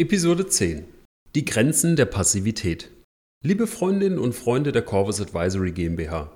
Episode 0.00 0.46
10 0.46 0.84
Die 1.34 1.44
Grenzen 1.44 1.96
der 1.96 2.04
Passivität. 2.04 2.88
Liebe 3.42 3.66
Freundinnen 3.66 4.20
und 4.20 4.32
Freunde 4.32 4.70
der 4.70 4.82
Corvus 4.82 5.20
Advisory 5.20 5.72
GmbH, 5.72 6.30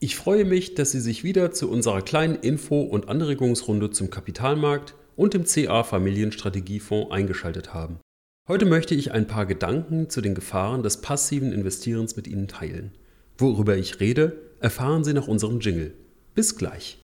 ich 0.00 0.16
freue 0.16 0.44
mich, 0.44 0.74
dass 0.74 0.90
Sie 0.90 1.00
sich 1.00 1.24
wieder 1.24 1.50
zu 1.50 1.70
unserer 1.70 2.02
kleinen 2.02 2.34
Info- 2.34 2.82
und 2.82 3.08
Anregungsrunde 3.08 3.90
zum 3.90 4.10
Kapitalmarkt 4.10 4.94
und 5.16 5.32
dem 5.32 5.46
CA 5.46 5.82
Familienstrategiefonds 5.82 7.10
eingeschaltet 7.10 7.72
haben. 7.72 8.00
Heute 8.48 8.66
möchte 8.66 8.94
ich 8.94 9.12
ein 9.12 9.26
paar 9.26 9.46
Gedanken 9.46 10.10
zu 10.10 10.20
den 10.20 10.34
Gefahren 10.34 10.82
des 10.82 11.00
passiven 11.00 11.54
Investierens 11.54 12.16
mit 12.16 12.28
Ihnen 12.28 12.48
teilen. 12.48 12.92
Worüber 13.38 13.78
ich 13.78 13.98
rede, 13.98 14.36
erfahren 14.60 15.04
Sie 15.04 15.14
nach 15.14 15.26
unserem 15.26 15.60
Jingle. 15.60 15.94
Bis 16.34 16.58
gleich. 16.58 17.00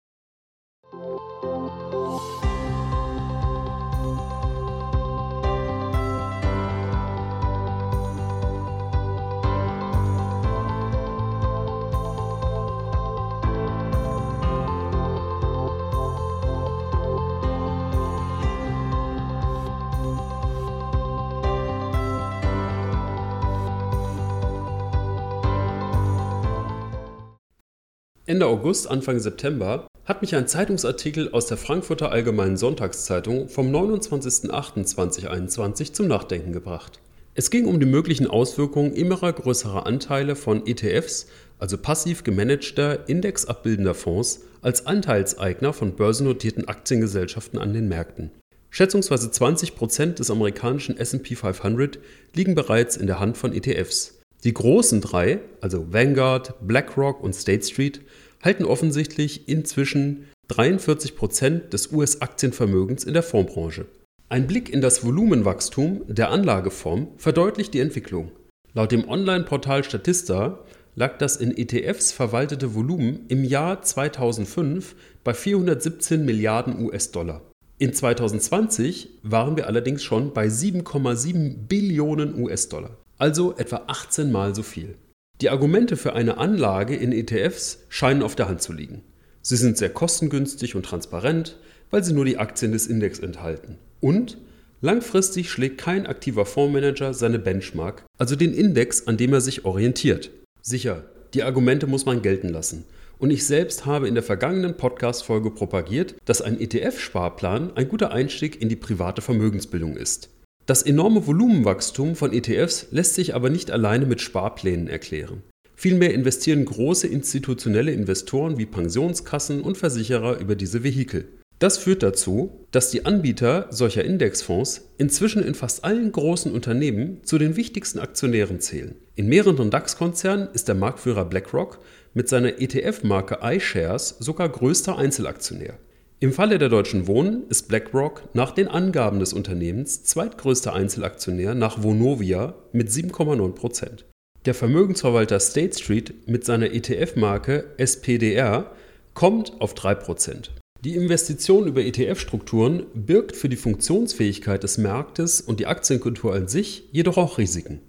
Ende 28.31 28.45
August, 28.45 28.89
Anfang 28.89 29.19
September 29.19 29.87
hat 30.05 30.21
mich 30.21 30.33
ein 30.37 30.47
Zeitungsartikel 30.47 31.33
aus 31.33 31.47
der 31.47 31.57
Frankfurter 31.57 32.13
Allgemeinen 32.13 32.55
Sonntagszeitung 32.55 33.49
vom 33.49 33.75
29.08.2021 33.75 35.91
zum 35.91 36.07
Nachdenken 36.07 36.53
gebracht. 36.53 37.01
Es 37.35 37.51
ging 37.51 37.65
um 37.65 37.81
die 37.81 37.85
möglichen 37.85 38.27
Auswirkungen 38.27 38.93
immer 38.93 39.33
größerer 39.33 39.85
Anteile 39.85 40.37
von 40.37 40.65
ETFs, 40.65 41.27
also 41.59 41.77
passiv 41.77 42.23
gemanagter, 42.23 43.09
indexabbildender 43.09 43.95
Fonds, 43.95 44.45
als 44.61 44.87
Anteilseigner 44.87 45.73
von 45.73 45.97
börsennotierten 45.97 46.69
Aktiengesellschaften 46.69 47.59
an 47.59 47.73
den 47.73 47.89
Märkten. 47.89 48.31
Schätzungsweise 48.69 49.29
20 49.29 49.75
Prozent 49.75 50.19
des 50.19 50.31
amerikanischen 50.31 50.95
SP 50.95 51.35
500 51.35 51.99
liegen 52.33 52.55
bereits 52.55 52.95
in 52.95 53.07
der 53.07 53.19
Hand 53.19 53.35
von 53.35 53.53
ETFs. 53.53 54.20
Die 54.43 54.53
großen 54.53 55.01
drei, 55.01 55.39
also 55.61 55.93
Vanguard, 55.93 56.55
BlackRock 56.65 57.21
und 57.23 57.35
State 57.35 57.63
Street, 57.63 58.01
halten 58.41 58.65
offensichtlich 58.65 59.47
inzwischen 59.47 60.27
43 60.47 61.15
Prozent 61.15 61.73
des 61.73 61.91
US-Aktienvermögens 61.91 63.03
in 63.03 63.13
der 63.13 63.23
Fondsbranche. 63.23 63.85
Ein 64.29 64.47
Blick 64.47 64.69
in 64.69 64.81
das 64.81 65.05
Volumenwachstum 65.05 66.01
der 66.07 66.31
Anlageform 66.31 67.09
verdeutlicht 67.17 67.73
die 67.73 67.79
Entwicklung. 67.79 68.31
Laut 68.73 68.91
dem 68.91 69.07
Online-Portal 69.07 69.83
Statista 69.83 70.59
lag 70.95 71.17
das 71.17 71.35
in 71.35 71.55
ETFs 71.57 72.11
verwaltete 72.11 72.73
Volumen 72.73 73.25
im 73.27 73.43
Jahr 73.43 73.81
2005 73.81 74.95
bei 75.23 75.33
417 75.33 76.25
Milliarden 76.25 76.83
US-Dollar. 76.83 77.41
In 77.77 77.93
2020 77.93 79.09
waren 79.23 79.57
wir 79.57 79.67
allerdings 79.67 80.03
schon 80.03 80.33
bei 80.33 80.47
7,7 80.47 81.67
Billionen 81.67 82.39
US-Dollar, 82.39 82.97
also 83.21 83.55
etwa 83.55 83.83
18 83.85 84.31
Mal 84.31 84.55
so 84.55 84.63
viel. 84.63 84.95
Die 85.41 85.51
Argumente 85.51 85.95
für 85.95 86.13
eine 86.13 86.37
Anlage 86.39 86.95
in 86.95 87.11
ETFs 87.11 87.85
scheinen 87.87 88.23
auf 88.23 88.35
der 88.35 88.49
Hand 88.49 88.63
zu 88.63 88.73
liegen. 88.73 89.03
Sie 89.43 89.57
sind 89.57 89.77
sehr 89.77 89.91
kostengünstig 89.91 90.75
und 90.75 90.83
transparent, 90.83 91.57
weil 91.91 92.03
sie 92.03 92.13
nur 92.13 92.25
die 92.25 92.39
Aktien 92.39 92.71
des 92.71 92.87
Index 92.87 93.19
enthalten. 93.19 93.77
Und 93.99 94.39
langfristig 94.81 95.51
schlägt 95.51 95.77
kein 95.77 96.07
aktiver 96.07 96.47
Fondsmanager 96.47 97.13
seine 97.13 97.37
Benchmark, 97.37 98.05
also 98.17 98.35
den 98.35 98.55
Index, 98.55 99.05
an 99.05 99.17
dem 99.17 99.33
er 99.33 99.41
sich 99.41 99.65
orientiert. 99.65 100.31
Sicher, 100.63 101.05
die 101.35 101.43
Argumente 101.43 101.85
muss 101.85 102.05
man 102.05 102.23
gelten 102.23 102.49
lassen. 102.49 102.85
Und 103.19 103.29
ich 103.29 103.45
selbst 103.45 103.85
habe 103.85 104.07
in 104.07 104.15
der 104.15 104.23
vergangenen 104.23 104.77
Podcast-Folge 104.77 105.51
propagiert, 105.51 106.15
dass 106.25 106.41
ein 106.41 106.59
ETF-Sparplan 106.59 107.77
ein 107.77 107.87
guter 107.87 108.11
Einstieg 108.11 108.59
in 108.59 108.67
die 108.67 108.75
private 108.75 109.21
Vermögensbildung 109.21 109.95
ist. 109.95 110.29
Das 110.65 110.83
enorme 110.83 111.25
Volumenwachstum 111.25 112.15
von 112.15 112.33
ETFs 112.33 112.87
lässt 112.91 113.15
sich 113.15 113.33
aber 113.33 113.49
nicht 113.49 113.71
alleine 113.71 114.05
mit 114.05 114.21
Sparplänen 114.21 114.87
erklären. 114.87 115.41
Vielmehr 115.75 116.13
investieren 116.13 116.63
große 116.63 117.07
institutionelle 117.07 117.91
Investoren 117.91 118.59
wie 118.59 118.67
Pensionskassen 118.67 119.61
und 119.61 119.77
Versicherer 119.77 120.37
über 120.39 120.55
diese 120.55 120.83
Vehikel. 120.83 121.27
Das 121.57 121.79
führt 121.79 122.03
dazu, 122.03 122.65
dass 122.71 122.91
die 122.91 123.05
Anbieter 123.05 123.67
solcher 123.71 124.03
Indexfonds 124.03 124.89
inzwischen 124.97 125.43
in 125.43 125.55
fast 125.55 125.83
allen 125.83 126.11
großen 126.11 126.51
Unternehmen 126.51 127.23
zu 127.23 127.37
den 127.37 127.55
wichtigsten 127.55 127.99
Aktionären 127.99 128.59
zählen. 128.59 128.95
In 129.15 129.27
mehreren 129.27 129.71
DAX-Konzernen 129.71 130.49
ist 130.53 130.67
der 130.67 130.75
Marktführer 130.75 131.25
BlackRock 131.25 131.79
mit 132.13 132.29
seiner 132.29 132.59
ETF-Marke 132.59 133.39
iShares 133.43 134.17
sogar 134.19 134.49
größter 134.49 134.97
Einzelaktionär. 134.97 135.77
Im 136.23 136.33
Falle 136.33 136.59
der 136.59 136.69
Deutschen 136.69 137.07
Wohnen 137.07 137.47
ist 137.49 137.67
BlackRock 137.67 138.21
nach 138.35 138.51
den 138.51 138.67
Angaben 138.67 139.19
des 139.19 139.33
Unternehmens 139.33 140.03
zweitgrößter 140.03 140.71
Einzelaktionär 140.71 141.55
nach 141.55 141.81
Vonovia 141.81 142.53
mit 142.73 142.89
7,9 142.89 143.53
Prozent. 143.53 144.05
Der 144.45 144.53
Vermögensverwalter 144.53 145.39
State 145.39 145.79
Street 145.79 146.27
mit 146.27 146.45
seiner 146.45 146.73
ETF-Marke 146.73 147.71
SPDR 147.77 148.69
kommt 149.15 149.59
auf 149.59 149.73
3 149.73 149.95
Prozent. 149.95 150.51
Die 150.83 150.95
Investition 150.95 151.65
über 151.65 151.81
ETF-Strukturen 151.81 152.85
birgt 152.93 153.35
für 153.35 153.49
die 153.49 153.55
Funktionsfähigkeit 153.55 154.61
des 154.61 154.77
Marktes 154.77 155.41
und 155.41 155.59
die 155.59 155.65
Aktienkultur 155.65 156.35
an 156.35 156.47
sich 156.47 156.83
jedoch 156.91 157.17
auch 157.17 157.39
Risiken. 157.39 157.79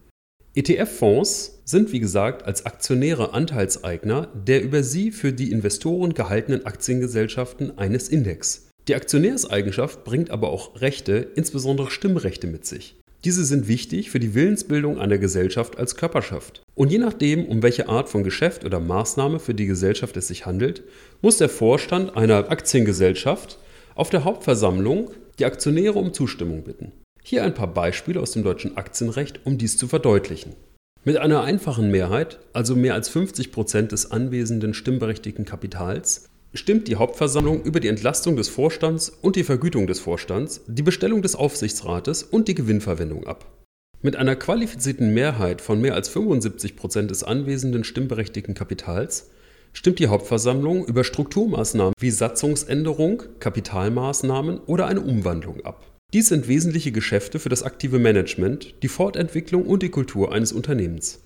ETF-Fonds 0.54 1.62
sind 1.64 1.92
wie 1.92 2.00
gesagt 2.00 2.44
als 2.44 2.66
Aktionäre 2.66 3.32
Anteilseigner 3.32 4.28
der 4.34 4.62
über 4.62 4.82
sie 4.82 5.10
für 5.10 5.32
die 5.32 5.50
Investoren 5.50 6.12
gehaltenen 6.12 6.66
Aktiengesellschaften 6.66 7.78
eines 7.78 8.10
Index. 8.10 8.68
Die 8.86 8.94
Aktionärseigenschaft 8.94 10.04
bringt 10.04 10.30
aber 10.30 10.50
auch 10.50 10.82
Rechte, 10.82 11.26
insbesondere 11.36 11.90
Stimmrechte 11.90 12.48
mit 12.48 12.66
sich. 12.66 12.96
Diese 13.24 13.46
sind 13.46 13.66
wichtig 13.66 14.10
für 14.10 14.20
die 14.20 14.34
Willensbildung 14.34 14.98
einer 14.98 15.16
Gesellschaft 15.16 15.78
als 15.78 15.96
Körperschaft. 15.96 16.60
Und 16.74 16.90
je 16.90 16.98
nachdem, 16.98 17.46
um 17.46 17.62
welche 17.62 17.88
Art 17.88 18.10
von 18.10 18.22
Geschäft 18.22 18.66
oder 18.66 18.78
Maßnahme 18.78 19.38
für 19.38 19.54
die 19.54 19.66
Gesellschaft 19.66 20.18
es 20.18 20.28
sich 20.28 20.44
handelt, 20.44 20.82
muss 21.22 21.38
der 21.38 21.48
Vorstand 21.48 22.14
einer 22.14 22.50
Aktiengesellschaft 22.50 23.58
auf 23.94 24.10
der 24.10 24.24
Hauptversammlung 24.24 25.12
die 25.38 25.46
Aktionäre 25.46 25.98
um 25.98 26.12
Zustimmung 26.12 26.64
bitten. 26.64 26.92
Hier 27.24 27.44
ein 27.44 27.54
paar 27.54 27.72
Beispiele 27.72 28.20
aus 28.20 28.32
dem 28.32 28.42
deutschen 28.42 28.76
Aktienrecht, 28.76 29.40
um 29.44 29.56
dies 29.56 29.78
zu 29.78 29.86
verdeutlichen. 29.86 30.54
Mit 31.04 31.16
einer 31.16 31.42
einfachen 31.42 31.90
Mehrheit, 31.90 32.40
also 32.52 32.74
mehr 32.76 32.94
als 32.94 33.08
50 33.08 33.52
Prozent 33.52 33.92
des 33.92 34.10
anwesenden 34.10 34.74
stimmberechtigten 34.74 35.44
Kapitals, 35.44 36.28
stimmt 36.52 36.88
die 36.88 36.96
Hauptversammlung 36.96 37.62
über 37.62 37.80
die 37.80 37.88
Entlastung 37.88 38.36
des 38.36 38.48
Vorstands 38.48 39.08
und 39.08 39.36
die 39.36 39.44
Vergütung 39.44 39.86
des 39.86 40.00
Vorstands, 40.00 40.62
die 40.66 40.82
Bestellung 40.82 41.22
des 41.22 41.34
Aufsichtsrates 41.34 42.24
und 42.24 42.48
die 42.48 42.54
Gewinnverwendung 42.54 43.26
ab. 43.26 43.46
Mit 44.02 44.16
einer 44.16 44.34
qualifizierten 44.34 45.14
Mehrheit 45.14 45.60
von 45.60 45.80
mehr 45.80 45.94
als 45.94 46.08
75 46.08 46.74
Prozent 46.74 47.10
des 47.10 47.22
anwesenden 47.22 47.84
stimmberechtigten 47.84 48.54
Kapitals 48.54 49.30
stimmt 49.72 50.00
die 50.00 50.08
Hauptversammlung 50.08 50.84
über 50.84 51.04
Strukturmaßnahmen 51.04 51.94
wie 51.98 52.10
Satzungsänderung, 52.10 53.22
Kapitalmaßnahmen 53.38 54.58
oder 54.66 54.86
eine 54.86 55.00
Umwandlung 55.00 55.64
ab. 55.64 55.91
Dies 56.12 56.28
sind 56.28 56.46
wesentliche 56.46 56.92
Geschäfte 56.92 57.38
für 57.38 57.48
das 57.48 57.62
aktive 57.62 57.98
Management, 57.98 58.74
die 58.82 58.88
Fortentwicklung 58.88 59.64
und 59.64 59.82
die 59.82 59.88
Kultur 59.88 60.30
eines 60.30 60.52
Unternehmens. 60.52 61.22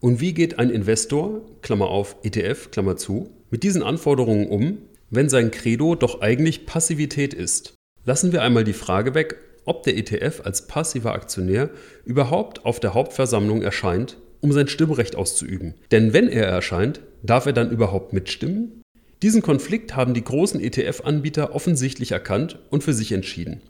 Und 0.00 0.22
wie 0.22 0.32
geht 0.32 0.58
ein 0.58 0.70
Investor, 0.70 1.42
Klammer 1.60 1.88
auf 1.88 2.16
ETF, 2.22 2.70
Klammer 2.70 2.96
zu, 2.96 3.28
mit 3.50 3.62
diesen 3.62 3.82
Anforderungen 3.82 4.48
um, 4.48 4.78
wenn 5.10 5.28
sein 5.28 5.50
Credo 5.50 5.94
doch 5.94 6.22
eigentlich 6.22 6.64
Passivität 6.64 7.34
ist? 7.34 7.74
Lassen 8.06 8.32
wir 8.32 8.40
einmal 8.40 8.64
die 8.64 8.72
Frage 8.72 9.14
weg, 9.14 9.36
ob 9.66 9.82
der 9.82 9.98
ETF 9.98 10.40
als 10.42 10.66
passiver 10.66 11.12
Aktionär 11.12 11.68
überhaupt 12.06 12.64
auf 12.64 12.80
der 12.80 12.94
Hauptversammlung 12.94 13.60
erscheint, 13.60 14.16
um 14.40 14.52
sein 14.52 14.68
Stimmrecht 14.68 15.16
auszuüben. 15.16 15.74
Denn 15.90 16.14
wenn 16.14 16.28
er 16.28 16.46
erscheint, 16.46 17.00
darf 17.22 17.44
er 17.44 17.52
dann 17.52 17.70
überhaupt 17.70 18.14
mitstimmen? 18.14 18.80
Diesen 19.20 19.42
Konflikt 19.42 19.96
haben 19.96 20.14
die 20.14 20.24
großen 20.24 20.62
ETF-Anbieter 20.62 21.54
offensichtlich 21.54 22.12
erkannt 22.12 22.58
und 22.70 22.82
für 22.82 22.94
sich 22.94 23.12
entschieden. 23.12 23.60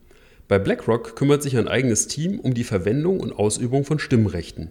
Bei 0.49 0.59
BlackRock 0.59 1.15
kümmert 1.15 1.43
sich 1.43 1.59
ein 1.59 1.69
eigenes 1.69 2.09
Team 2.09 2.41
um 2.41 2.55
die 2.55 2.65
Verwendung 2.65 3.21
und 3.21 3.33
Ausübung 3.33 3.85
von 3.85 3.99
Stimmrechten. 3.99 4.71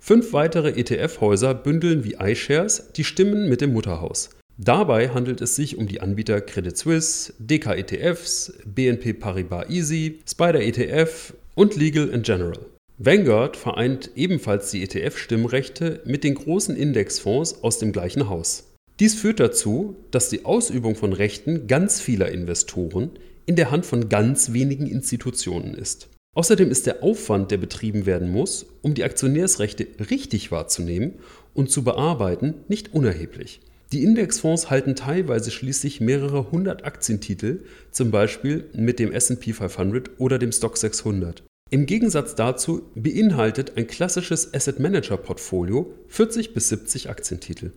Fünf 0.00 0.32
weitere 0.32 0.70
ETF-Häuser 0.70 1.54
bündeln 1.54 2.02
wie 2.02 2.16
iShares 2.20 2.92
die 2.96 3.04
Stimmen 3.04 3.48
mit 3.48 3.60
dem 3.60 3.72
Mutterhaus. 3.72 4.30
Dabei 4.58 5.10
handelt 5.10 5.40
es 5.40 5.54
sich 5.54 5.78
um 5.78 5.86
die 5.86 6.00
Anbieter 6.00 6.40
Credit 6.40 6.76
Suisse, 6.76 7.32
DK 7.38 7.76
ETFs, 7.78 8.52
BNP 8.66 9.12
Paribas 9.12 9.70
Easy, 9.70 10.18
Spider 10.28 10.60
ETF 10.60 11.34
und 11.54 11.76
Legal 11.76 12.08
General. 12.20 12.58
Vanguard 12.98 13.56
vereint 13.56 14.10
ebenfalls 14.16 14.72
die 14.72 14.82
ETF-Stimmrechte 14.82 16.00
mit 16.04 16.24
den 16.24 16.34
großen 16.34 16.76
Indexfonds 16.76 17.62
aus 17.62 17.78
dem 17.78 17.92
gleichen 17.92 18.28
Haus. 18.28 18.64
Dies 18.98 19.14
führt 19.14 19.40
dazu, 19.40 19.96
dass 20.10 20.28
die 20.28 20.44
Ausübung 20.44 20.96
von 20.96 21.12
Rechten 21.12 21.68
ganz 21.68 22.00
vieler 22.00 22.30
Investoren 22.30 23.10
in 23.46 23.56
der 23.56 23.70
Hand 23.70 23.86
von 23.86 24.08
ganz 24.08 24.52
wenigen 24.52 24.86
Institutionen 24.86 25.74
ist. 25.74 26.08
Außerdem 26.34 26.70
ist 26.70 26.86
der 26.86 27.02
Aufwand, 27.02 27.50
der 27.50 27.58
betrieben 27.58 28.06
werden 28.06 28.30
muss, 28.30 28.66
um 28.80 28.94
die 28.94 29.04
Aktionärsrechte 29.04 29.86
richtig 30.10 30.50
wahrzunehmen 30.50 31.14
und 31.52 31.70
zu 31.70 31.84
bearbeiten, 31.84 32.54
nicht 32.68 32.94
unerheblich. 32.94 33.60
Die 33.92 34.02
Indexfonds 34.02 34.70
halten 34.70 34.96
teilweise 34.96 35.50
schließlich 35.50 36.00
mehrere 36.00 36.50
hundert 36.50 36.86
Aktientitel, 36.86 37.64
zum 37.90 38.10
Beispiel 38.10 38.64
mit 38.72 38.98
dem 38.98 39.12
SP 39.12 39.52
500 39.52 40.18
oder 40.18 40.38
dem 40.38 40.52
Stock 40.52 40.78
600. 40.78 41.42
Im 41.68 41.84
Gegensatz 41.84 42.34
dazu 42.34 42.82
beinhaltet 42.94 43.76
ein 43.76 43.86
klassisches 43.86 44.54
Asset 44.54 44.80
Manager 44.80 45.18
Portfolio 45.18 45.92
40 46.08 46.54
bis 46.54 46.70
70 46.70 47.10
Aktientitel. 47.10 47.72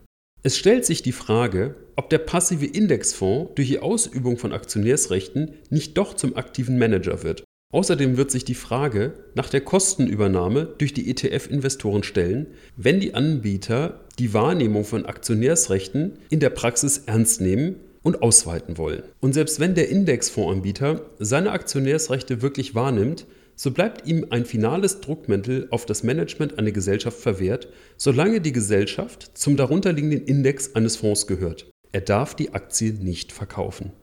Es 0.45 0.59
stellt 0.59 0.85
sich 0.85 1.01
die 1.01 1.11
Frage, 1.11 1.73
ob 1.95 2.11
der 2.11 2.19
passive 2.19 2.67
Indexfonds 2.67 3.55
durch 3.55 3.67
die 3.67 3.79
Ausübung 3.79 4.37
von 4.37 4.53
Aktionärsrechten 4.53 5.55
nicht 5.71 5.97
doch 5.97 6.13
zum 6.13 6.37
aktiven 6.37 6.77
Manager 6.77 7.23
wird. 7.23 7.43
Außerdem 7.73 8.15
wird 8.15 8.29
sich 8.29 8.45
die 8.45 8.53
Frage 8.53 9.13
nach 9.33 9.49
der 9.49 9.61
Kostenübernahme 9.61 10.75
durch 10.77 10.93
die 10.93 11.09
ETF-Investoren 11.09 12.03
stellen, 12.03 12.45
wenn 12.77 12.99
die 12.99 13.15
Anbieter 13.15 14.01
die 14.19 14.35
Wahrnehmung 14.35 14.85
von 14.85 15.07
Aktionärsrechten 15.07 16.19
in 16.29 16.39
der 16.39 16.51
Praxis 16.51 16.99
ernst 17.07 17.41
nehmen 17.41 17.77
und 18.03 18.21
ausweiten 18.21 18.77
wollen. 18.77 19.01
Und 19.21 19.33
selbst 19.33 19.59
wenn 19.59 19.73
der 19.73 19.89
Indexfondsanbieter 19.89 21.09
seine 21.17 21.53
Aktionärsrechte 21.53 22.43
wirklich 22.43 22.75
wahrnimmt, 22.75 23.25
so 23.55 23.71
bleibt 23.71 24.07
ihm 24.07 24.27
ein 24.29 24.45
finales 24.45 25.01
Druckmittel 25.01 25.67
auf 25.71 25.85
das 25.85 26.03
Management 26.03 26.59
einer 26.59 26.71
Gesellschaft 26.71 27.19
verwehrt, 27.19 27.69
solange 27.97 28.41
die 28.41 28.51
Gesellschaft 28.51 29.37
zum 29.37 29.57
darunterliegenden 29.57 30.25
Index 30.25 30.75
eines 30.75 30.97
Fonds 30.97 31.27
gehört. 31.27 31.69
Er 31.91 32.01
darf 32.01 32.35
die 32.35 32.53
Aktie 32.53 32.93
nicht 32.93 33.31
verkaufen. 33.31 33.93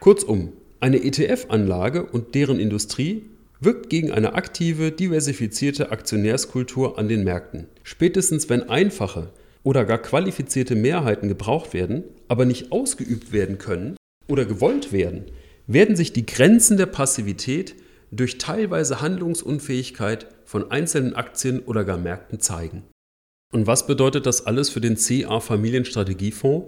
Kurzum, 0.00 0.52
eine 0.80 1.02
ETF-Anlage 1.02 2.04
und 2.04 2.34
deren 2.34 2.60
Industrie 2.60 3.24
wirkt 3.60 3.90
gegen 3.90 4.10
eine 4.10 4.34
aktive, 4.34 4.92
diversifizierte 4.92 5.90
Aktionärskultur 5.90 6.98
an 6.98 7.08
den 7.08 7.24
Märkten. 7.24 7.66
Spätestens 7.82 8.48
wenn 8.48 8.68
einfache 8.68 9.30
oder 9.62 9.84
gar 9.84 9.98
qualifizierte 9.98 10.74
Mehrheiten 10.74 11.28
gebraucht 11.28 11.74
werden, 11.74 12.04
aber 12.28 12.46
nicht 12.46 12.72
ausgeübt 12.72 13.32
werden 13.32 13.58
können 13.58 13.96
oder 14.28 14.46
gewollt 14.46 14.92
werden, 14.92 15.24
werden 15.66 15.96
sich 15.96 16.12
die 16.12 16.26
Grenzen 16.26 16.76
der 16.76 16.86
Passivität 16.86 17.74
durch 18.10 18.38
teilweise 18.38 19.00
Handlungsunfähigkeit 19.00 20.26
von 20.44 20.70
einzelnen 20.70 21.14
Aktien 21.14 21.60
oder 21.60 21.84
gar 21.84 21.98
Märkten 21.98 22.40
zeigen. 22.40 22.84
Und 23.52 23.66
was 23.66 23.86
bedeutet 23.86 24.26
das 24.26 24.46
alles 24.46 24.70
für 24.70 24.80
den 24.80 24.96
CA 24.96 25.40
Familienstrategiefonds? 25.40 26.66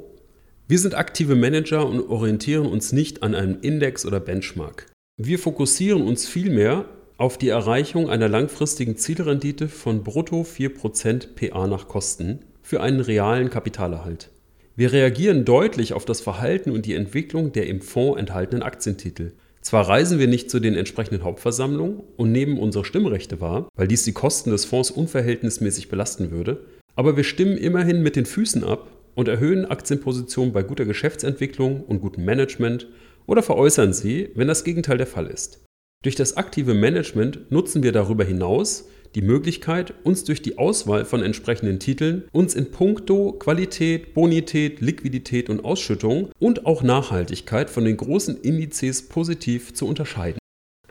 Wir 0.69 0.79
sind 0.79 0.95
aktive 0.95 1.35
Manager 1.35 1.87
und 1.87 2.01
orientieren 2.09 2.67
uns 2.67 2.93
nicht 2.93 3.23
an 3.23 3.35
einem 3.35 3.59
Index 3.61 4.07
oder 4.07 4.21
Benchmark. 4.21 4.87
Wir 5.17 5.39
fokussieren 5.39 6.03
uns 6.03 6.27
vielmehr 6.27 6.87
auf 7.19 7.39
die 7.39 7.51
Erreichung 7.51 8.09
einer 8.09 8.29
langfristigen 8.29 8.97
Zielrendite 8.97 9.69
von 9.69 10.03
brutto 10.03 10.43
4% 10.43 11.35
PA 11.37 11.67
nach 11.67 11.89
Kosten 11.89 12.41
für 12.63 12.81
einen 12.81 13.01
realen 13.01 13.51
Kapitalerhalt. 13.51 14.31
Wir 14.75 14.93
reagieren 14.93 15.45
deutlich 15.45 15.93
auf 15.93 16.05
das 16.05 16.21
Verhalten 16.21 16.71
und 16.71 16.87
die 16.87 16.95
Entwicklung 16.95 17.53
der 17.53 17.67
im 17.67 17.81
Fonds 17.83 18.19
enthaltenen 18.19 18.63
Aktientitel. 18.63 19.33
Zwar 19.63 19.89
reisen 19.89 20.19
wir 20.19 20.27
nicht 20.27 20.51
zu 20.51 20.59
den 20.59 20.75
entsprechenden 20.75 21.23
Hauptversammlungen 21.23 22.01
und 22.17 22.33
nehmen 22.33 22.59
unsere 22.59 22.85
Stimmrechte 22.85 23.41
wahr, 23.41 23.69
weil 23.77 23.87
dies 23.87 24.03
die 24.05 24.13
Kosten 24.13 24.51
des 24.51 24.65
Fonds 24.65 24.91
unverhältnismäßig 24.91 25.89
belasten 25.89 26.33
würde, 26.33 26.65
aber 26.97 27.17
wir 27.17 27.25
stimmen 27.25 27.57
immerhin 27.57 28.03
mit 28.03 28.17
den 28.17 28.27
Füßen 28.27 28.65
ab 28.65 28.91
und 29.15 29.29
erhöhen 29.29 29.65
Aktienpositionen 29.65 30.53
bei 30.53 30.65
guter 30.65 30.85
Geschäftsentwicklung 30.85 31.85
und 31.85 32.01
gutem 32.01 32.25
Management 32.25 32.89
oder 33.27 33.43
veräußern 33.43 33.93
sie, 33.93 34.31
wenn 34.35 34.49
das 34.49 34.65
Gegenteil 34.65 34.99
der 34.99 35.07
Fall 35.07 35.29
ist. 35.29 35.65
Durch 36.03 36.17
das 36.17 36.37
aktive 36.37 36.75
Management 36.75 37.53
nutzen 37.53 37.85
wir 37.85 37.93
darüber 37.93 38.25
hinaus 38.25 38.89
die 39.15 39.23
Möglichkeit, 39.23 39.95
uns 40.05 40.25
durch 40.25 40.43
die 40.43 40.59
Auswahl 40.59 41.05
von 41.05 41.23
entsprechenden 41.23 41.79
Titeln 41.79 42.25
uns 42.33 42.55
in 42.55 42.71
puncto 42.71 43.33
Qualität, 43.33 44.15
Bonität, 44.15 44.81
Liquidität 44.81 45.51
und 45.51 45.65
Ausschüttung 45.65 46.31
und 46.39 46.67
auch 46.67 46.83
Nachhaltigkeit 46.83 47.71
von 47.71 47.85
den 47.85 47.97
großen 47.97 48.41
Indizes 48.41 49.09
positiv 49.09 49.75
zu 49.75 49.87
unterscheiden. 49.87 50.39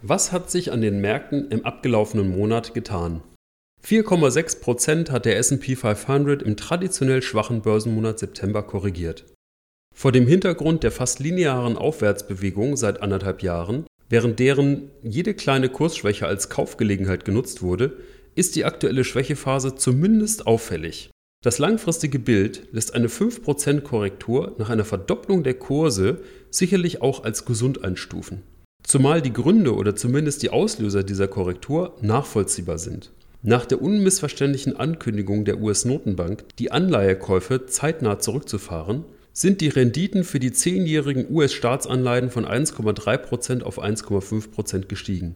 Was 0.02 0.32
hat 0.32 0.50
sich 0.50 0.72
an 0.72 0.82
den 0.82 1.00
Märkten 1.00 1.50
im 1.52 1.66
abgelaufenen 1.66 2.36
Monat 2.36 2.74
getan? 2.74 3.22
4,6% 3.86 5.10
hat 5.10 5.26
der 5.26 5.38
SP 5.42 5.74
500 5.76 6.44
im 6.44 6.56
traditionell 6.56 7.22
schwachen 7.22 7.62
Börsenmonat 7.62 8.20
September 8.20 8.62
korrigiert. 8.64 9.26
Vor 9.94 10.12
dem 10.12 10.28
Hintergrund 10.28 10.84
der 10.84 10.92
fast 10.92 11.20
linearen 11.20 11.78
Aufwärtsbewegung 11.78 12.78
seit 12.78 13.02
anderthalb 13.02 13.44
Jahren, 13.44 13.86
während 14.12 14.40
deren 14.40 14.92
jede 15.02 15.34
kleine 15.34 15.70
Kursschwäche 15.70 16.28
als 16.28 16.50
Kaufgelegenheit 16.50 17.26
genutzt 17.26 17.64
wurde, 17.64 17.94
ist 18.36 18.56
die 18.56 18.66
aktuelle 18.66 19.04
Schwächephase 19.04 19.76
zumindest 19.76 20.46
auffällig. 20.46 21.10
Das 21.44 21.58
langfristige 21.58 22.20
Bild 22.20 22.68
lässt 22.72 22.94
eine 22.94 23.08
5% 23.08 23.82
Korrektur 23.82 24.56
nach 24.60 24.70
einer 24.70 24.86
Verdopplung 24.86 25.44
der 25.44 25.56
Kurse 25.56 26.22
sicherlich 26.52 27.02
auch 27.02 27.24
als 27.24 27.46
gesund 27.46 27.84
einstufen. 27.84 28.44
Zumal 28.84 29.22
die 29.22 29.34
Gründe 29.34 29.74
oder 29.76 29.96
zumindest 29.96 30.44
die 30.44 30.50
Auslöser 30.50 31.04
dieser 31.04 31.28
Korrektur 31.28 31.96
nachvollziehbar 32.02 32.78
sind. 32.78 33.12
Nach 33.44 33.66
der 33.66 33.82
unmissverständlichen 33.82 34.76
Ankündigung 34.76 35.46
der 35.46 35.60
US-Notenbank, 35.60 36.44
die 36.60 36.72
Anleihekäufe 36.72 37.66
zeitnah 37.66 38.20
zurückzufahren, 38.20 39.06
sind 39.34 39.62
die 39.62 39.70
Renditen 39.70 40.24
für 40.24 40.40
die 40.40 40.52
zehnjährigen 40.52 41.28
US-Staatsanleihen 41.30 42.30
von 42.30 42.46
1,3% 42.46 43.64
auf 43.64 43.82
1,5% 43.82 44.88
gestiegen. 44.88 45.36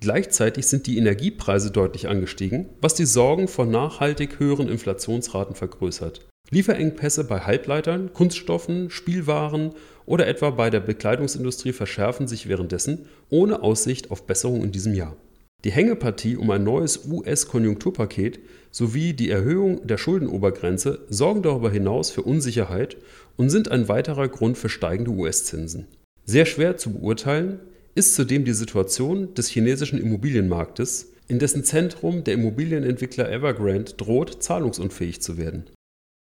Gleichzeitig 0.00 0.66
sind 0.66 0.86
die 0.86 0.98
Energiepreise 0.98 1.70
deutlich 1.70 2.08
angestiegen, 2.08 2.68
was 2.80 2.94
die 2.94 3.06
Sorgen 3.06 3.48
vor 3.48 3.66
nachhaltig 3.66 4.38
höheren 4.38 4.68
Inflationsraten 4.68 5.54
vergrößert. 5.54 6.26
Lieferengpässe 6.50 7.24
bei 7.24 7.40
Halbleitern, 7.40 8.12
Kunststoffen, 8.12 8.90
Spielwaren 8.90 9.72
oder 10.04 10.26
etwa 10.28 10.50
bei 10.50 10.70
der 10.70 10.80
Bekleidungsindustrie 10.80 11.72
verschärfen 11.72 12.28
sich 12.28 12.48
währenddessen 12.48 13.06
ohne 13.30 13.62
Aussicht 13.62 14.10
auf 14.10 14.26
Besserung 14.26 14.62
in 14.62 14.70
diesem 14.70 14.94
Jahr. 14.94 15.16
Die 15.66 15.72
Hängepartie 15.72 16.36
um 16.36 16.48
ein 16.52 16.62
neues 16.62 17.08
US-Konjunkturpaket 17.10 18.38
sowie 18.70 19.14
die 19.14 19.30
Erhöhung 19.30 19.84
der 19.84 19.98
Schuldenobergrenze 19.98 21.00
sorgen 21.08 21.42
darüber 21.42 21.72
hinaus 21.72 22.08
für 22.08 22.22
Unsicherheit 22.22 22.96
und 23.36 23.50
sind 23.50 23.72
ein 23.72 23.88
weiterer 23.88 24.28
Grund 24.28 24.56
für 24.56 24.68
steigende 24.68 25.10
US-Zinsen. 25.10 25.88
Sehr 26.24 26.46
schwer 26.46 26.76
zu 26.76 26.92
beurteilen 26.92 27.58
ist 27.96 28.14
zudem 28.14 28.44
die 28.44 28.52
Situation 28.52 29.34
des 29.34 29.48
chinesischen 29.48 30.00
Immobilienmarktes, 30.00 31.10
in 31.26 31.40
dessen 31.40 31.64
Zentrum 31.64 32.22
der 32.22 32.34
Immobilienentwickler 32.34 33.28
Evergrande 33.28 33.94
droht, 33.94 34.40
zahlungsunfähig 34.44 35.20
zu 35.20 35.36
werden. 35.36 35.64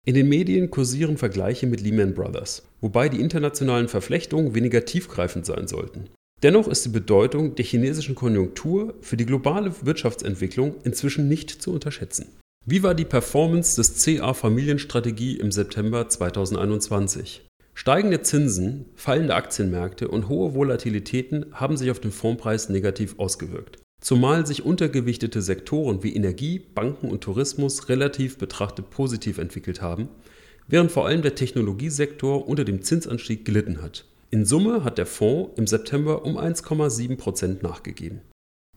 In 0.08 0.16
den 0.16 0.28
Medien 0.28 0.72
kursieren 0.72 1.18
Vergleiche 1.18 1.68
mit 1.68 1.82
Lehman 1.82 2.16
Brothers, 2.16 2.64
wobei 2.82 3.10
die 3.10 3.22
internationalen 3.22 3.90
Verflechtungen 3.90 4.56
weniger 4.56 4.86
tiefgreifend 4.86 5.46
sein 5.46 5.68
sollten. 5.68 6.10
Dennoch 6.46 6.68
ist 6.68 6.86
die 6.86 6.90
Bedeutung 6.90 7.56
der 7.56 7.66
chinesischen 7.66 8.14
Konjunktur 8.14 8.94
für 9.02 9.18
die 9.18 9.26
globale 9.26 9.74
Wirtschaftsentwicklung 9.82 10.76
inzwischen 10.84 11.28
nicht 11.28 11.50
zu 11.50 11.74
unterschätzen. 11.74 12.28
Wie 12.68 12.84
war 12.84 12.94
die 12.94 13.04
Performance 13.04 13.76
des 13.78 14.06
CA 14.06 14.36
Familienstrategie 14.36 15.38
im 15.38 15.52
September 15.52 16.08
2021? 16.08 17.48
Steigende 17.74 18.22
Zinsen, 18.22 18.86
fallende 18.94 19.34
Aktienmärkte 19.34 20.08
und 20.08 20.30
hohe 20.30 20.54
Volatilitäten 20.54 21.48
haben 21.52 21.78
sich 21.78 21.90
auf 21.90 22.00
den 22.00 22.12
Fondspreis 22.12 22.70
negativ 22.70 23.18
ausgewirkt. 23.18 23.80
Zumal 24.00 24.46
sich 24.46 24.64
untergewichtete 24.64 25.42
Sektoren 25.42 26.04
wie 26.04 26.16
Energie, 26.16 26.60
Banken 26.60 27.10
und 27.10 27.22
Tourismus 27.22 27.90
relativ 27.90 28.38
betrachtet 28.38 28.92
positiv 28.92 29.40
entwickelt 29.40 29.82
haben, 29.82 30.10
während 30.68 30.92
vor 30.92 31.08
allem 31.08 31.24
der 31.24 31.34
Technologiesektor 31.34 32.48
unter 32.48 32.66
dem 32.66 32.84
Zinsanstieg 32.84 33.46
gelitten 33.46 33.82
hat. 33.82 34.06
In 34.36 34.44
Summe 34.44 34.84
hat 34.84 34.98
der 34.98 35.06
Fonds 35.06 35.52
im 35.56 35.66
September 35.66 36.26
um 36.26 36.38
1,7% 36.38 37.64
nachgegeben. 37.64 38.20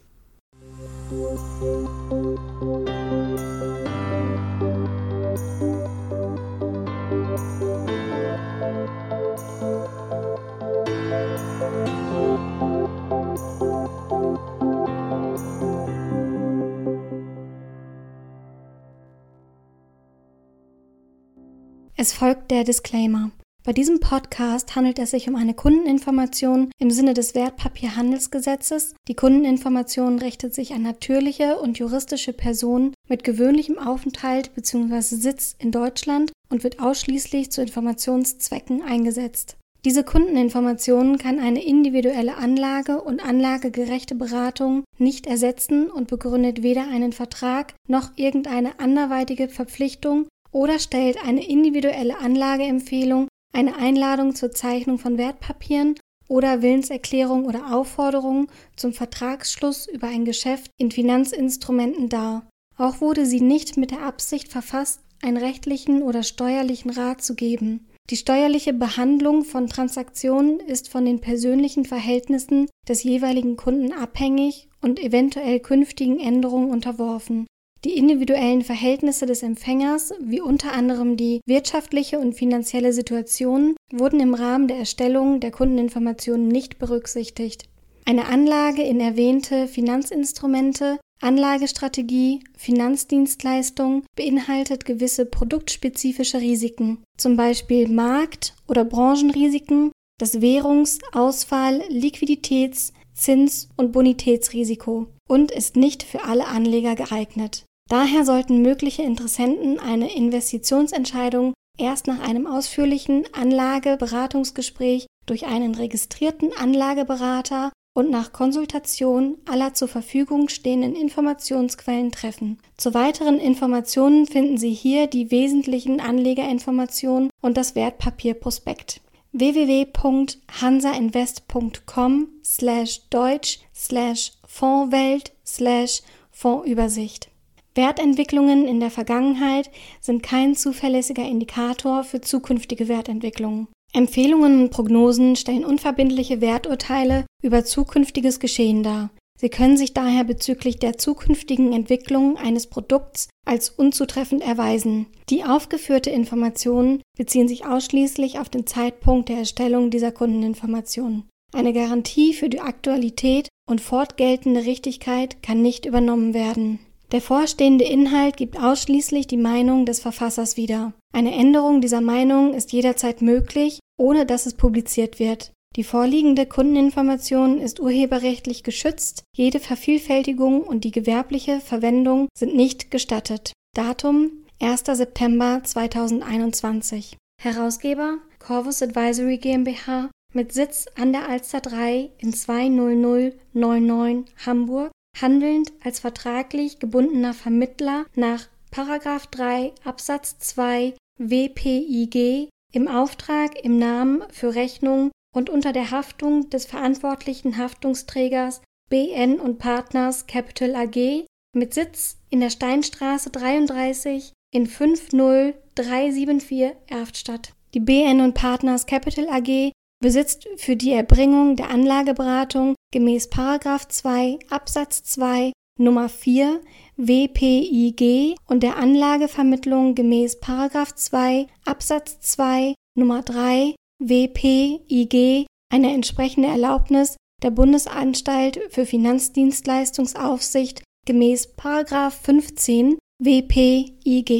Es 22.08 22.14
folgt 22.14 22.50
der 22.50 22.64
Disclaimer. 22.64 23.32
Bei 23.64 23.74
diesem 23.74 24.00
Podcast 24.00 24.74
handelt 24.74 24.98
es 24.98 25.10
sich 25.10 25.28
um 25.28 25.36
eine 25.36 25.52
Kundeninformation 25.52 26.70
im 26.78 26.90
Sinne 26.90 27.12
des 27.12 27.34
Wertpapierhandelsgesetzes. 27.34 28.94
Die 29.08 29.14
Kundeninformation 29.14 30.18
richtet 30.18 30.54
sich 30.54 30.72
an 30.72 30.80
natürliche 30.80 31.58
und 31.58 31.78
juristische 31.78 32.32
Personen 32.32 32.94
mit 33.10 33.24
gewöhnlichem 33.24 33.78
Aufenthalt 33.78 34.54
bzw. 34.54 35.02
Sitz 35.02 35.54
in 35.58 35.70
Deutschland 35.70 36.32
und 36.48 36.64
wird 36.64 36.80
ausschließlich 36.80 37.52
zu 37.52 37.60
Informationszwecken 37.60 38.82
eingesetzt. 38.82 39.58
Diese 39.84 40.02
Kundeninformation 40.02 41.18
kann 41.18 41.38
eine 41.38 41.62
individuelle 41.62 42.38
Anlage 42.38 43.02
und 43.02 43.22
anlagegerechte 43.22 44.14
Beratung 44.14 44.84
nicht 44.96 45.26
ersetzen 45.26 45.90
und 45.90 46.08
begründet 46.08 46.62
weder 46.62 46.88
einen 46.88 47.12
Vertrag 47.12 47.74
noch 47.86 48.12
irgendeine 48.16 48.80
anderweitige 48.80 49.50
Verpflichtung 49.50 50.26
oder 50.52 50.78
stellt 50.78 51.22
eine 51.24 51.46
individuelle 51.46 52.18
Anlageempfehlung, 52.18 53.28
eine 53.52 53.76
Einladung 53.76 54.34
zur 54.34 54.52
Zeichnung 54.52 54.98
von 54.98 55.18
Wertpapieren 55.18 55.94
oder 56.28 56.62
Willenserklärung 56.62 57.46
oder 57.46 57.74
Aufforderung 57.74 58.48
zum 58.76 58.92
Vertragsschluss 58.92 59.86
über 59.86 60.08
ein 60.08 60.24
Geschäft 60.24 60.70
in 60.78 60.90
Finanzinstrumenten 60.90 62.08
dar. 62.08 62.48
Auch 62.76 63.00
wurde 63.00 63.26
sie 63.26 63.40
nicht 63.40 63.76
mit 63.76 63.90
der 63.90 64.02
Absicht 64.02 64.48
verfasst, 64.48 65.00
einen 65.22 65.36
rechtlichen 65.36 66.02
oder 66.02 66.22
steuerlichen 66.22 66.90
Rat 66.90 67.22
zu 67.22 67.34
geben. 67.34 67.88
Die 68.10 68.16
steuerliche 68.16 68.72
Behandlung 68.72 69.44
von 69.44 69.66
Transaktionen 69.66 70.60
ist 70.60 70.88
von 70.88 71.04
den 71.04 71.20
persönlichen 71.20 71.84
Verhältnissen 71.84 72.66
des 72.88 73.02
jeweiligen 73.02 73.56
Kunden 73.56 73.92
abhängig 73.92 74.68
und 74.80 74.98
eventuell 74.98 75.60
künftigen 75.60 76.18
Änderungen 76.18 76.70
unterworfen. 76.70 77.46
Die 77.84 77.96
individuellen 77.96 78.62
Verhältnisse 78.62 79.24
des 79.24 79.44
Empfängers, 79.44 80.12
wie 80.20 80.40
unter 80.40 80.72
anderem 80.72 81.16
die 81.16 81.40
wirtschaftliche 81.46 82.18
und 82.18 82.34
finanzielle 82.34 82.92
Situation, 82.92 83.76
wurden 83.92 84.18
im 84.18 84.34
Rahmen 84.34 84.66
der 84.66 84.78
Erstellung 84.78 85.38
der 85.38 85.52
Kundeninformationen 85.52 86.48
nicht 86.48 86.78
berücksichtigt. 86.78 87.68
Eine 88.04 88.26
Anlage 88.26 88.82
in 88.82 89.00
erwähnte 89.00 89.68
Finanzinstrumente, 89.68 90.98
Anlagestrategie, 91.20 92.40
Finanzdienstleistung 92.56 94.04
beinhaltet 94.16 94.84
gewisse 94.84 95.24
produktspezifische 95.26 96.40
Risiken, 96.40 97.02
zum 97.16 97.36
Beispiel 97.36 97.88
Markt- 97.88 98.54
oder 98.66 98.84
Branchenrisiken, 98.84 99.92
das 100.18 100.40
Währungs-, 100.40 100.98
Ausfall-, 101.12 101.82
Liquiditäts-, 101.90 102.92
Zins- 103.14 103.68
und 103.76 103.92
Bonitätsrisiko 103.92 105.08
und 105.28 105.50
ist 105.50 105.76
nicht 105.76 106.02
für 106.04 106.24
alle 106.24 106.46
Anleger 106.46 106.94
geeignet. 106.94 107.64
Daher 107.88 108.24
sollten 108.24 108.60
mögliche 108.60 109.02
Interessenten 109.02 109.80
eine 109.80 110.14
Investitionsentscheidung 110.14 111.54
erst 111.78 112.06
nach 112.06 112.20
einem 112.20 112.46
ausführlichen 112.46 113.24
Anlageberatungsgespräch 113.32 115.06
durch 115.26 115.46
einen 115.46 115.74
registrierten 115.74 116.52
Anlageberater 116.56 117.72
und 117.94 118.10
nach 118.10 118.32
Konsultation 118.32 119.38
aller 119.46 119.72
zur 119.74 119.88
Verfügung 119.88 120.48
stehenden 120.48 120.94
Informationsquellen 120.94 122.12
treffen. 122.12 122.58
Zu 122.76 122.94
weiteren 122.94 123.40
Informationen 123.40 124.26
finden 124.26 124.58
Sie 124.58 124.72
hier 124.72 125.06
die 125.06 125.30
wesentlichen 125.30 126.00
Anlegerinformationen 126.00 127.30
und 127.40 127.56
das 127.56 127.74
Wertpapierprospekt 127.74 129.00
www.hansainvest.com 129.32 132.28
slash 132.44 133.00
deutsch 133.10 133.60
slash 133.74 134.32
Fondswelt 134.46 135.32
slash 135.44 136.02
Fondsübersicht 136.30 137.30
Wertentwicklungen 137.78 138.66
in 138.66 138.80
der 138.80 138.90
Vergangenheit 138.90 139.70
sind 140.00 140.24
kein 140.24 140.56
zuverlässiger 140.56 141.22
Indikator 141.22 142.02
für 142.02 142.20
zukünftige 142.20 142.88
Wertentwicklungen. 142.88 143.68
Empfehlungen 143.92 144.62
und 144.62 144.70
Prognosen 144.70 145.36
stellen 145.36 145.64
unverbindliche 145.64 146.40
Werturteile 146.40 147.24
über 147.40 147.64
zukünftiges 147.64 148.40
Geschehen 148.40 148.82
dar. 148.82 149.10
Sie 149.40 149.48
können 149.48 149.76
sich 149.76 149.94
daher 149.94 150.24
bezüglich 150.24 150.80
der 150.80 150.98
zukünftigen 150.98 151.72
Entwicklung 151.72 152.36
eines 152.36 152.66
Produkts 152.66 153.28
als 153.46 153.70
unzutreffend 153.70 154.42
erweisen. 154.42 155.06
Die 155.30 155.44
aufgeführte 155.44 156.10
Informationen 156.10 157.00
beziehen 157.16 157.46
sich 157.46 157.64
ausschließlich 157.64 158.40
auf 158.40 158.48
den 158.48 158.66
Zeitpunkt 158.66 159.28
der 159.28 159.38
Erstellung 159.38 159.90
dieser 159.90 160.10
Kundeninformationen. 160.10 161.28
Eine 161.54 161.72
Garantie 161.72 162.34
für 162.34 162.48
die 162.48 162.60
Aktualität 162.60 163.46
und 163.70 163.80
fortgeltende 163.80 164.64
Richtigkeit 164.64 165.44
kann 165.44 165.62
nicht 165.62 165.86
übernommen 165.86 166.34
werden. 166.34 166.80
Der 167.10 167.22
vorstehende 167.22 167.86
Inhalt 167.86 168.36
gibt 168.36 168.60
ausschließlich 168.60 169.26
die 169.26 169.38
Meinung 169.38 169.86
des 169.86 169.98
Verfassers 169.98 170.58
wieder. 170.58 170.92
Eine 171.14 171.34
Änderung 171.34 171.80
dieser 171.80 172.02
Meinung 172.02 172.52
ist 172.52 172.72
jederzeit 172.72 173.22
möglich, 173.22 173.80
ohne 173.98 174.26
dass 174.26 174.44
es 174.44 174.54
publiziert 174.54 175.18
wird. 175.18 175.52
Die 175.76 175.84
vorliegende 175.84 176.44
Kundeninformation 176.44 177.60
ist 177.60 177.80
urheberrechtlich 177.80 178.62
geschützt, 178.62 179.22
jede 179.34 179.58
Vervielfältigung 179.58 180.62
und 180.62 180.84
die 180.84 180.90
gewerbliche 180.90 181.60
Verwendung 181.60 182.28
sind 182.36 182.54
nicht 182.54 182.90
gestattet. 182.90 183.52
Datum 183.74 184.30
1. 184.60 184.84
September 184.84 185.62
2021. 185.64 187.16
Herausgeber 187.40 188.18
Corvus 188.38 188.82
Advisory 188.82 189.38
GmbH 189.38 190.10
mit 190.34 190.52
Sitz 190.52 190.86
an 190.96 191.12
der 191.12 191.28
Alster 191.28 191.60
3 191.60 192.10
in 192.18 192.32
20099 192.32 194.34
Hamburg 194.44 194.90
handelnd 195.22 195.72
als 195.82 196.00
vertraglich 196.00 196.78
gebundener 196.78 197.34
Vermittler 197.34 198.06
nach 198.14 198.48
3 198.70 199.72
Absatz 199.84 200.38
2 200.38 200.94
WPIG 201.18 202.48
im 202.72 202.88
Auftrag, 202.88 203.62
im 203.64 203.78
Namen, 203.78 204.22
für 204.30 204.54
Rechnung 204.54 205.10
und 205.34 205.50
unter 205.50 205.72
der 205.72 205.90
Haftung 205.90 206.48
des 206.50 206.66
verantwortlichen 206.66 207.56
Haftungsträgers 207.56 208.60
BN 208.90 209.40
und 209.40 209.58
Partners 209.58 210.26
Capital 210.26 210.76
AG 210.76 211.24
mit 211.54 211.72
Sitz 211.74 212.18
in 212.30 212.40
der 212.40 212.50
Steinstraße 212.50 213.30
33 213.30 214.32
in 214.52 214.66
50374 214.66 216.72
Erftstadt. 216.86 217.54
Die 217.74 217.80
BN 217.80 218.20
und 218.20 218.34
Partners 218.34 218.86
Capital 218.86 219.28
AG 219.28 219.72
besitzt 220.00 220.48
für 220.56 220.76
die 220.76 220.92
Erbringung 220.92 221.56
der 221.56 221.70
Anlageberatung 221.70 222.74
gemäß 222.92 223.28
2 223.30 224.38
Absatz 224.48 225.02
2 225.04 225.52
Nummer 225.78 226.08
4 226.08 226.60
WPIG 226.96 228.36
und 228.46 228.62
der 228.62 228.76
Anlagevermittlung 228.76 229.94
gemäß 229.94 230.38
2 230.40 231.46
Absatz 231.64 232.20
2 232.20 232.74
Nummer 232.96 233.22
3 233.22 233.74
WPIG 234.00 235.46
eine 235.72 235.92
entsprechende 235.92 236.48
Erlaubnis 236.48 237.16
der 237.42 237.50
Bundesanstalt 237.50 238.60
für 238.70 238.86
Finanzdienstleistungsaufsicht 238.86 240.82
gemäß 241.06 241.54
15 241.56 242.98
WPIG 243.22 244.30